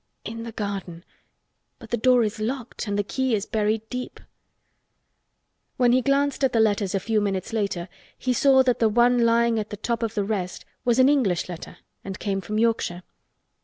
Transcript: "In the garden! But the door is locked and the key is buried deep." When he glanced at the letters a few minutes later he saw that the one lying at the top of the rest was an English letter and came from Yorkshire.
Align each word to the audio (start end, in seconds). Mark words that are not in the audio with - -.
"In 0.25 0.41
the 0.41 0.51
garden! 0.51 1.05
But 1.77 1.91
the 1.91 1.95
door 1.95 2.23
is 2.23 2.39
locked 2.39 2.87
and 2.87 2.97
the 2.97 3.03
key 3.03 3.35
is 3.35 3.45
buried 3.45 3.87
deep." 3.91 4.19
When 5.77 5.91
he 5.91 6.01
glanced 6.01 6.43
at 6.43 6.53
the 6.53 6.59
letters 6.59 6.95
a 6.95 6.99
few 6.99 7.21
minutes 7.21 7.53
later 7.53 7.87
he 8.17 8.33
saw 8.33 8.63
that 8.63 8.79
the 8.79 8.89
one 8.89 9.23
lying 9.23 9.59
at 9.59 9.69
the 9.69 9.77
top 9.77 10.01
of 10.01 10.15
the 10.15 10.23
rest 10.23 10.65
was 10.83 10.97
an 10.97 11.07
English 11.07 11.47
letter 11.47 11.77
and 12.03 12.17
came 12.17 12.41
from 12.41 12.57
Yorkshire. 12.57 13.03